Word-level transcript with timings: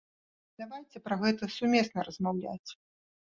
Давайце 0.61 1.01
пра 1.09 1.17
гэта 1.25 1.49
сумесна 1.57 2.05
размаўляць. 2.09 2.71